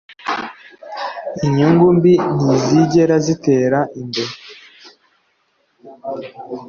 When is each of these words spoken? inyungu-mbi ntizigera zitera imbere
inyungu-mbi 1.45 2.13
ntizigera 2.41 3.15
zitera 3.25 3.79
imbere 4.01 4.33